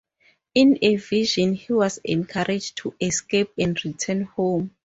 In 0.55 0.79
a 0.81 0.95
vision 0.95 1.53
he 1.53 1.71
was 1.73 1.99
encouraged 2.03 2.77
to 2.77 2.95
escape 2.99 3.51
and 3.55 3.79
return 3.85 4.23
home. 4.23 4.75